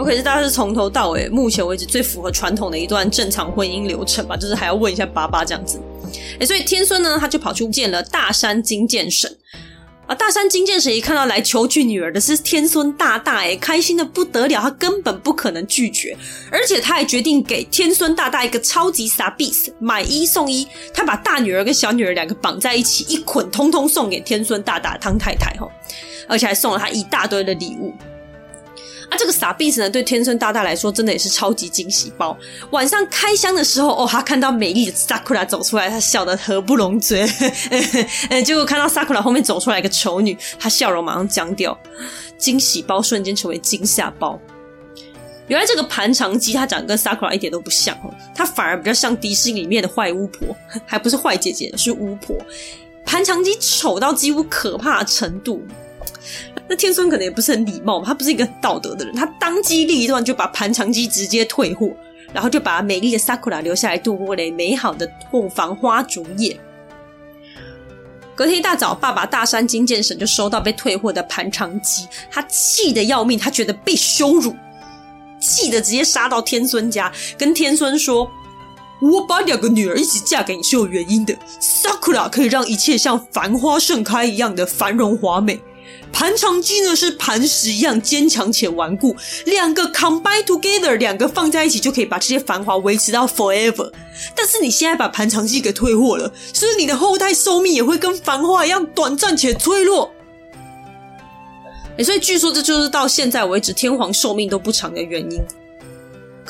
[0.00, 5.78] ”OK，这大概是从头到尾，目前为止最符合传统的一段正常婚姻流程吧，就是还要问一下爸爸这样子。
[6.40, 9.36] 哎，所以天孙呢，他就跑去见了大山金剑神。
[10.06, 10.14] 啊！
[10.16, 16.16] 大山金剑神一看到来求娶女儿的是天孙大大，哎开心的不得了，他根本不可能拒绝，
[16.50, 25.68] 而且他还决定给天孙大大一个超级傻逼，买一送一，他把大女儿跟小女儿两个绑在一起，一捆通通送给天孙大大汤太太哈，
[26.26, 27.94] 而且还送了他一大堆的礼物。
[29.10, 32.36] 啊，这个傻逼呢，对天孙大大来说，真的也是超级惊喜包。
[32.70, 37.26] 晚上开箱的时候，哦，他看到美丽的 Sakura 走出来，他笑得合不拢嘴。
[38.44, 41.76] 结果看到 Sakura 后面走出来一个丑女，他笑容马上僵掉，
[42.38, 44.40] 惊喜包瞬间成为惊吓包。
[45.48, 52.36] 原来这个盘长姬，她长得跟 Sakura 一点都不像哦，她反而比较像迪士尼里面的坏巫婆，还不是坏姐姐，是巫婆。
[53.04, 55.60] 盘长姬丑到几乎可怕的程度。
[56.68, 61.90] 那天孙可能也不是很礼貌，他不是一个很道德的人，他当机立断就把盘长姬直接退货，
[62.32, 66.58] 然后就把美丽的 Sakura 留下来度过了美好的洞房花烛夜。
[68.36, 74.54] 隔天一大早，爸爸大山津见神就收到被退货的盘长姬，他气得要命，他觉得被羞辱，
[75.40, 78.30] 气得直接杀到天孙家，跟天孙说
[79.02, 85.60] ：“我把两个女儿一起嫁给你是有原因的，Sakura 可以让一切像繁花盛开一样的繁荣华美。”
[86.12, 93.90] 盘长肌呢是磐石一样坚强且顽固，两个 combine together，两个放在一起就可以把这些繁华维持到 forever。
[94.34, 100.12] 但是你现在把盘长肌给退货了，所以你的后代寿命也会跟繁华一样短暂且脆弱。
[101.96, 105.40] 欸，所以据说这就是到现在为止天皇寿命都不长的原因。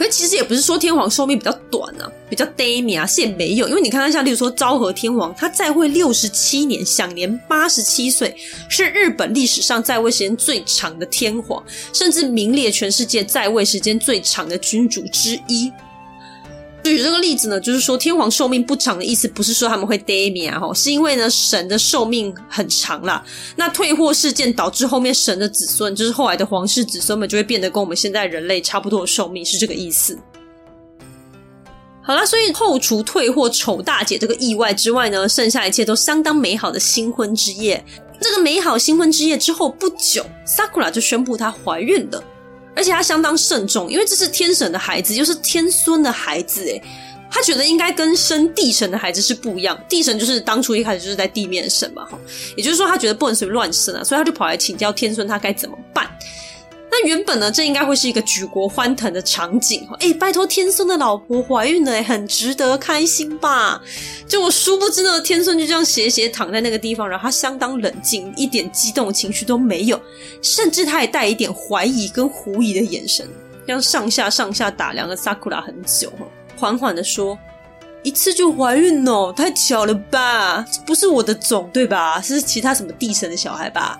[0.00, 3.68] 可是其实也不是说天皇寿命比较短啊，比较低迷啊，是也没有。
[3.68, 8.34] 因为你看看像，例如说昭和天皇，他在位六十七年，享年八十七岁，
[8.66, 15.70] 是日本历史上在位时间最长的天皇，甚至名列全世界在位时间最长的君主之一。
[16.82, 23.24] 举这个例子呢，就是说天皇寿命不长的意思，不是说他们会短命啊，是因为呢神的寿命很长啦。
[23.56, 30.18] 那退货事件导致后面神的子孙，就是后来的皇室子孙们，就会变得跟我们现在人类差不多的寿命，是这个意思。
[32.02, 37.84] 好啦，所以后除退货丑大姐这个意外之外呢，剩下一切都相当美好的新婚之夜。
[38.20, 42.22] 这个美好新婚之夜之后不久，Sakura 就宣布她怀孕了。
[42.74, 46.82] 而且他相当慎重，因为这是天神的孩子，又是天孙的孩子，诶
[47.32, 49.78] 他觉得应该跟生地神的孩子是不一样。
[49.88, 52.18] 地神就是当初一开始就是在地面生嘛，哈，
[52.56, 55.78] 也就是说他觉得不能随便乱生啊，所以他就跑来请教天孙，他该怎么。
[57.04, 59.96] 原本呢，这应该会是一个举国欢腾的场景哈！
[60.00, 63.80] 哎，拜托天孙的老婆怀孕了，很值得开心吧？
[64.26, 70.00] 就我殊不知呢，天孙就这样斜斜躺在那个地方，然后他相当冷静，一点激动情绪都没有，
[70.42, 73.28] 甚至他也带一点怀疑跟狐疑的眼神，
[73.66, 76.12] 这样上下上下打量了萨库拉很久，
[76.56, 77.38] 缓缓的说
[78.02, 80.64] ：“一次就怀孕哦，太巧了吧？
[80.86, 82.20] 不是我的种对吧？
[82.20, 83.98] 是其他什么地神的小孩吧？”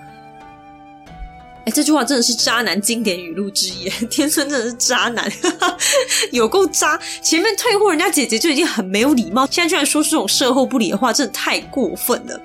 [1.67, 3.89] 哎，这句话真的是渣男经典语录之一。
[4.09, 5.31] 天孙真的是渣男，
[6.33, 6.99] 有够渣！
[7.23, 12.41] 前面退货人家姐姐就已经很没有礼貌，现在居然说出这种射后不理的话，真的太过分了。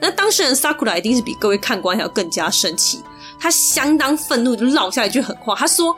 [0.00, 2.98] 那当事人 Sakura 一定是比各位看官还要更加生气，
[3.40, 5.94] 他相当愤怒，就撂下一句狠话，他说：“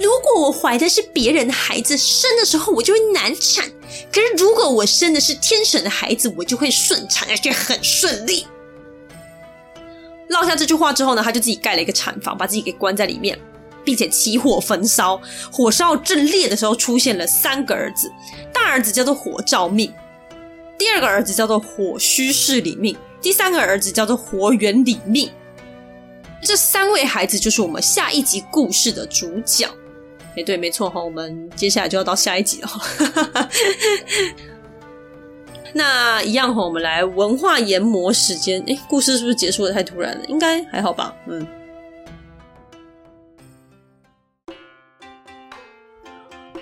[0.00, 3.64] 如果我怀的是别人的孩子，生的时候我就会难产；
[4.12, 8.44] 可是如果我生的是天神的孩子，我就会顺产，而且很顺利。”
[10.28, 13.38] 落下这句话之后呢，他就自己盖了一个产房，把自己给关在里面，
[13.84, 15.20] 并且起火焚烧。
[15.52, 18.10] 火烧正烈的时候，出现了三个儿子，
[18.52, 19.92] 大儿子叫做火照命，
[20.78, 25.30] 第二个儿子叫做火须势理命，第三个儿子叫做火远理命。
[26.42, 29.66] 这三位孩子就是我们下一集故事的主角。
[30.36, 32.68] 哎，对，没错哈，我们接下来就要到下一集了。
[35.76, 38.62] 那一样哈，我们来文化研磨时间。
[38.68, 40.24] 诶，故事是不是结束的太突然了？
[40.28, 41.12] 应该还好吧。
[41.26, 41.44] 嗯。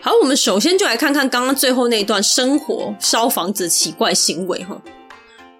[0.00, 4.80] 好，我们首先就来看看刚刚最后那一段生活烧房子奇怪行为哈。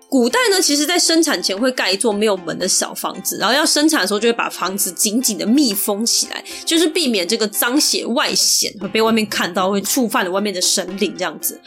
[0.09, 11.61] 古代呢，其实在生产前会盖一座没有门的小房子，然后要生产的时候就会把房子紧紧的密封起来，就是避免这个脏血外显会被外面看到，会触犯了外面的神灵这样子。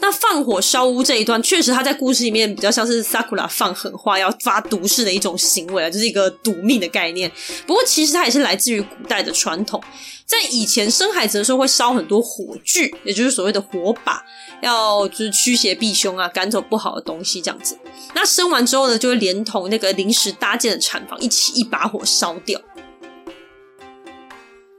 [0.00, 7.30] 那放火烧屋这一段，确实他在故事里面比较像是 Sakura 放狠话要发毒誓的一种行为啊，就是一个赌命的概念。
[7.66, 9.82] 不过其实它也是来自于古代的传统，
[10.24, 14.24] 在以前生孩子的时候会烧很多火炬，也就是所谓的火把，
[14.62, 17.76] 要就是驱邪避凶啊，赶走不好的东西这样子。
[18.14, 22.60] 那生完之后呢，就会连同那个临时搭建的产房一起一把火烧掉。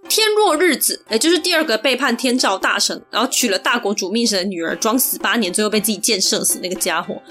[0.09, 7.21] 天若日子，也就是第二个背叛天照大神，然后娶了大国主命神的女儿，装死八年，最后被自己箭射死那个家伙。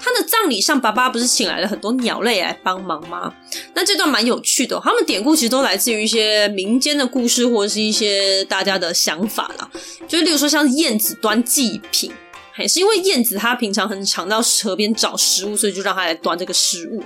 [0.00, 3.32] 他的葬礼上，爸爸不是请来了很多鸟类来帮忙吗？
[3.74, 9.70] 那这段蛮有趣的，他们典故其实都来自于一些民间的故事，或者是一些大家的想法啦。
[10.08, 12.10] 就是例如说，像燕子端祭品。
[12.54, 17.02] 还是因为燕子它平常很常到河边找食物，所以就让它来端这个食物。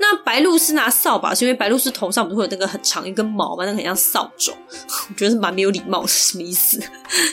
[0.00, 3.64] 那白鹭是拿扫把，是因为白鹭是头上不是会有那个很长一根毛吗？
[3.64, 4.52] 那个很像扫帚，
[5.08, 6.80] 我觉得是蛮没有礼貌的，什么意思？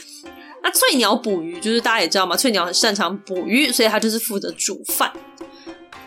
[0.62, 5.12] 那翠鸟捕鱼，就是大家也知道嘛，翠鸟很擅长捕鱼，所以它就是负责煮饭。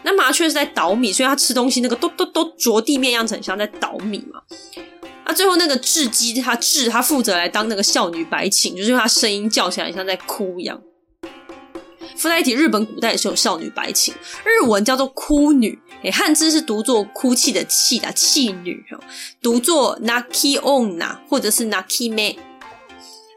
[0.05, 4.41] 那麻雀是在捣米，所以它吃东西那个都都都啄地面样子很像在捣米嘛。
[5.25, 10.81] 那最后那个雉鸡，它雉它负责来当那个孝女白琴，就是因为它声音叫起来像在哭一样。
[12.17, 18.85] 附带一提，日本古代也是有少女白琴，日文叫做哭女，诶，汉字是读作哭泣的泣啊泣女，
[19.41, 22.41] 读作 naki onna 或者是 naki me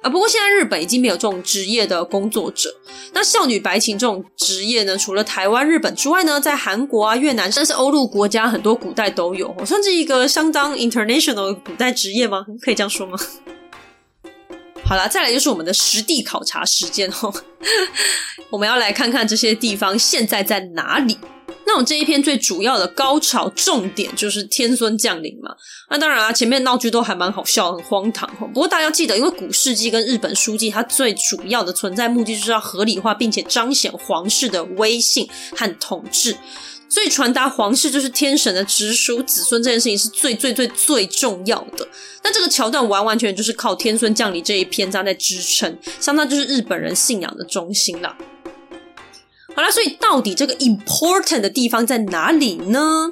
[0.01, 0.09] 啊。
[0.09, 2.69] 不过现在日本已经没有这种职业的工作者。
[3.13, 12.45] 那少女白琴这种职业呢，除了台湾、日本之外呢，在韩国啊、越南，甚至欧陆国家很多古代都有，算是一个相当 international 的古代职业吗？
[12.61, 13.17] 可以这样说吗？
[14.87, 17.33] 好啦，再来就是我们的实地考察时间哦。
[18.51, 21.17] 我们要来看看这些地方现在在哪里。
[21.65, 25.49] 那我们这一篇最主要的高潮重点就是天孙降临嘛。
[25.89, 28.47] 那当然啊，前面闹剧都还蛮好笑，很荒唐哦。
[28.53, 36.37] 不过大家要记得，因为古世纪跟日本书记，它最主要的存在目的就是要合理化并且彰显皇室的威信和统治。
[36.87, 41.87] 所以传达皇室就是天神的直属子孙这件事情是最最最最重要的。
[42.23, 48.15] 那这个桥段完完全全就是靠天孙降临这一篇章在支撑，相当就是日本人信仰的中心啦。
[49.55, 53.09] 好啦，所以到底这个 important 的地方在哪里呢？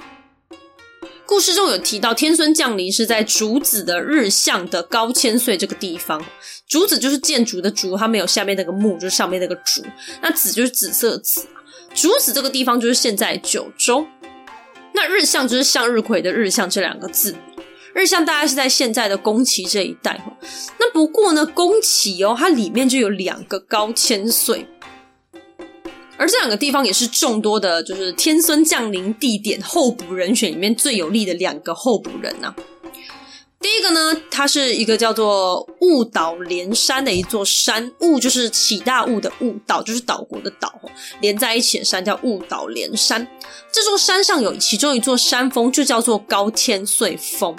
[1.26, 6.24] 故事中有提到，天孙降临是在竹子的日向的高千岁这个地方。
[6.68, 9.82] 竹子就是建筑的竹，它没有下面那个木，就是上面那个竹。
[10.22, 11.48] 那紫就是紫色的紫。
[11.94, 14.06] 竹子这个地方就是现在九州。
[14.94, 17.36] 那日向就是向日葵的日向这两个字。
[17.94, 20.20] 日向大概是在现在的宫崎这一带。
[20.80, 24.66] 那不过呢，宫崎哦，它里面就有两个高千岁。
[26.18, 32.54] 而这两个地方也是众多的，就是天孙降临地点候补人选里面最有力的两个候补人呐、
[33.64, 40.70] 第一个呢，它是一个叫做雾岛连山的一座山，雾就是起大雾的雾，岛就是岛国的岛，
[41.22, 43.26] 连在一起的山叫雾岛连山。
[43.72, 47.56] 这座山上有其中一座山峰，就叫做高千岁峰。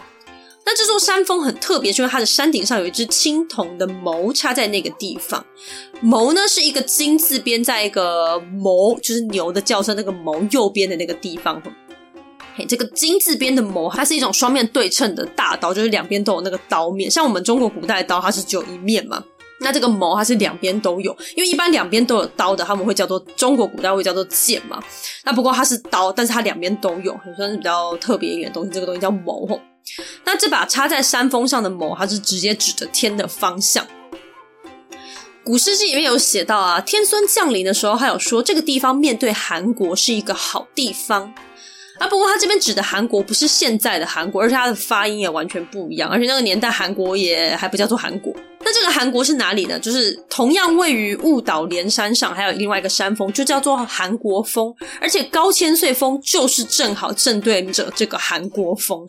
[0.67, 5.45] 那这座山峰很特别，就是它的山顶上有一只青铜的矛插在那个地方。
[6.03, 11.63] 矛呢是一个金字边，在一个谋就是牛的叫声那个谋右边的那个地方。
[12.57, 17.11] 嘿，这个金字边的矛，它是一种双面对称的大刀，就是两边都有那个刀面。
[17.11, 19.23] 像我们中国古代刀，它是只有一面嘛。
[19.61, 24.81] 那这个矛它是两边都有，因为一般两边都有刀的，他们会叫做中国古代会叫做剑嘛。
[25.25, 28.71] 那不过它是刀，但是它两边都有，很算是比较特别一点东西。
[28.71, 29.61] 这个东西叫矛吼。
[30.25, 33.87] 那这把插在山峰上的矛，它是直接指着天的方向。
[35.43, 41.35] 古诗记里面有写到啊，天孙降临的时候，还有说这个地方面对韩国是一个好地方
[41.99, 42.07] 啊。
[42.09, 48.35] 不过他这边指的韩国不是现在的韩国，而且它的发音也完全不一样，而且那个年代韩国也还不叫做韩国。
[48.61, 49.79] 那这个韩国是哪里呢？
[49.79, 59.07] 就是同样位于雾岛连山上，还有另外一个山峰，就叫做韩国峰，而且高千岁峰就是正好正对着这个韩国峰。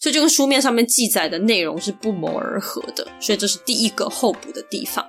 [0.00, 5.04] 所以这个书面上面记载的内容是不谋而合的，所以这是第一个候补的地方。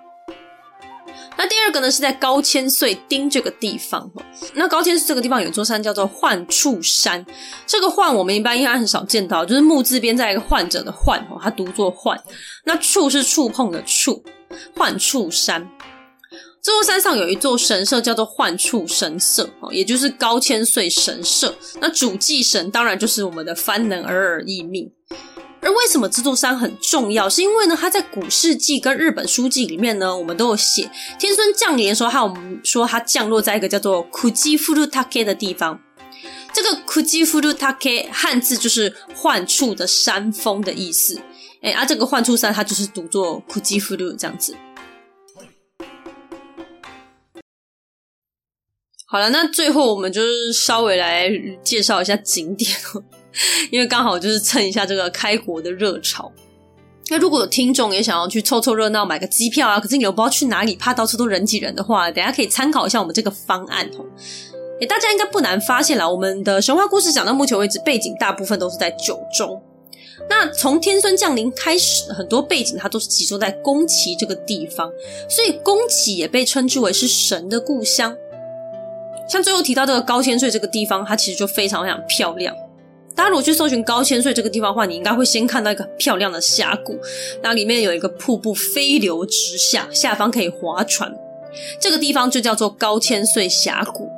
[1.40, 4.12] 那第二个呢，是在高千穗町这个地方。
[4.56, 7.26] 那高千穗这个地方有一座山叫做患处山，
[7.66, 12.22] 这个患我们一般应该很少见到，就是木字边在一个患者的患，它读作患。
[12.66, 14.22] 那处是触碰的处，
[14.76, 15.66] 患处山。
[16.62, 21.56] 这座山上有一座神社，叫做患处神社，也就是高千穗神社。
[21.80, 24.92] 那主祭神当然就是我们的番能尔尔义命。
[25.62, 27.30] 而为什么这座山很重要？
[27.30, 30.89] 是因为呢，它在古事记跟日本书纪里面呢，我们都有写
[31.20, 35.82] 天孙降临的时候，还有我们说它降落在一个叫做库基夫鲁塔克的地方。
[36.53, 41.22] 这个库基夫鲁塔克汉字就是患处的山峰的意思。
[41.62, 44.55] 哎，啊，这个患处山它就是读作库基夫鲁这样子。
[49.05, 51.30] 好了，那最后我们就是稍微来
[51.64, 52.72] 介绍一下景点，
[53.72, 56.32] 因为刚好就是蹭一下这个开国的热潮。
[57.12, 64.06] 那如果有听众也想要去凑凑热闹，买个机票啊，可是你又不知道去哪里，怕到处都人挤人的话，等下可以参考一下我们这个方案哦。
[64.80, 69.60] 诶，大家应该不难发现啦，我们的神话故事讲到目前为止，背景大部分都是在九州。
[70.30, 74.92] 那从天孙降临开始，很多背景它都是集中在宫崎这个地方，
[75.28, 78.16] 所以宫崎也被称之为是神的故乡。
[79.28, 82.56] 像最后提到这个高千岁这个地方，它其实就非常非常漂亮。
[83.16, 86.97] 大家如果去搜寻高千穗这个地方的话，你应该会先看到一个很漂亮的峡谷，
[87.41, 91.14] 那里面有一个瀑布飞流直下，下方可以划船。
[91.80, 94.10] 这个地方就叫做高千穗峡谷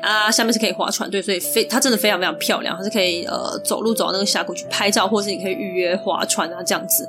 [0.00, 7.06] 啊，下面是可以划船，对，所以非它真的非常非常漂亮，它是可以呃走路走到那个峡谷去拍照，或是你可以预约划船啊这样子。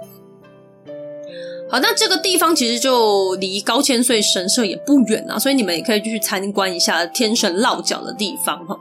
[1.74, 8.78] 好，那这个地方其实就离高千岁神社也不远啊，所以你们也可以去参观一下天神落脚的地方哈。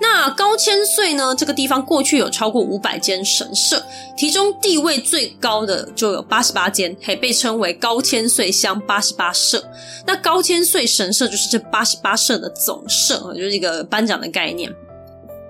[0.00, 3.82] 那高千岁呢，这个地方过去有超过五百间神社，
[4.16, 9.68] 其中地位最高的就有八十八间，还被称为高千岁乡八十八社。
[10.06, 14.72] 那高千岁神社就是这八十八社的总社，就是一个颁奖的概念。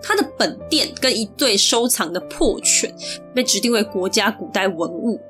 [0.03, 2.91] 它的本殿跟一对收藏的破犬
[3.35, 5.21] 被指定为国家古代文物。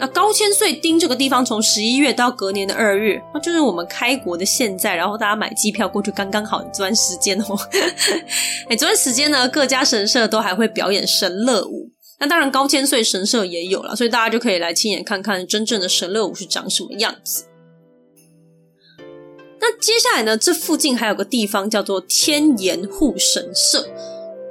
[0.00, 7.58] 那高千穗町这个地方，从十一月到隔年的二月，那就是我们开国的现在，然后大家买机票过去刚刚好这段时间哦。
[8.70, 11.90] 哎，这段时间呢，各家神社都还会表演神乐舞。
[12.20, 17.44] 那当然，高千穗神社也有了，所以大家就可以来亲眼看看真正的神乐舞是长什么样子。
[19.60, 23.88] 那接下来呢，这附近还有个地方叫做天岩户神社。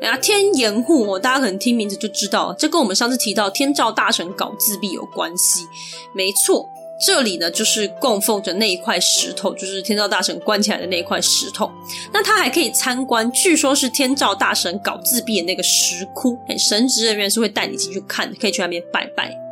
[0.01, 5.65] 哎呀，天岩户哦，大家可能听名字就知道，这跟我们上次提到天照大神搞自闭有关系。
[6.13, 6.69] 没错，
[7.03, 11.71] 这里呢，就是供奉着那一块石头，就是天照大神关起来的那一块石头。
[12.13, 19.46] 那他还可以参观，据说是天照大神搞自闭的那个石窟，神职人员是会带你进去看，可以去那边拜拜。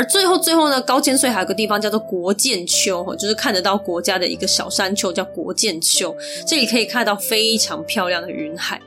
[0.00, 6.16] 而最后最后呢，高千穗还有个地方叫做国见丘，就是看得到国家的一个小山丘，叫国见丘。
[6.46, 8.80] 这里可以看到非常漂亮的云海。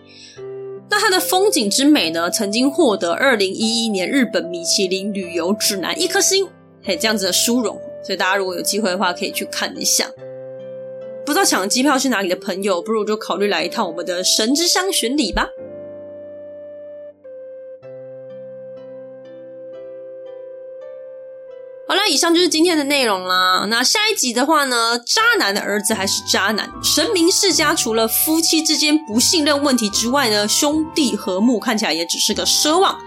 [0.89, 6.47] 那它的风景之美呢，曾经获得二零一一年日本米其林旅游指南一颗星。
[6.81, 10.09] 嘿，这样子的殊荣，所以大家如果有机会的话，可以去看一下。
[11.23, 15.47] 不知道抢机票去哪里的朋友，不如就考虑来一趟我们的神之乡巡礼吧。
[22.05, 23.65] 那，以上就是今天的内容啦。
[23.69, 26.69] 那下一集的话呢，渣男的儿子还是渣男？
[26.83, 32.97] 神明世家除了夫妻之间不信任问题之外呢，兄弟和睦看起来也只是个奢望。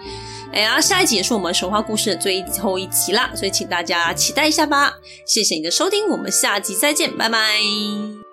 [0.51, 4.95] 哎呀，下一集也是我们神话故事的最后一集啦，所以请大家期待一下吧。
[5.27, 8.26] 谢谢你的收听，我们下集再见，拜拜。